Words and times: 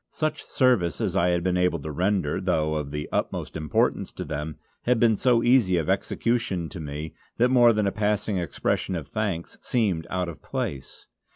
Such 0.09 0.45
service 0.47 0.99
as 0.99 1.15
I 1.15 1.29
had 1.29 1.43
been 1.43 1.57
able 1.57 1.77
to 1.77 1.91
render, 1.91 2.41
though 2.41 2.73
of 2.73 2.89
the 2.89 3.07
utmost 3.11 3.55
importance 3.55 4.11
to 4.13 4.23
them, 4.25 4.57
had 4.85 4.99
been 4.99 5.15
so 5.15 5.43
easy 5.43 5.77
of 5.77 5.91
execution 5.91 6.69
to 6.69 6.79
me 6.79 7.13
that 7.37 7.49
more 7.49 7.71
than 7.71 7.85
a 7.85 7.91
passing 7.91 8.37
expression 8.37 8.95
of 8.95 9.09
thanks 9.09 9.59
seemed 9.61 10.07
out 10.09 10.27
of 10.27 10.41
place. 10.41 11.05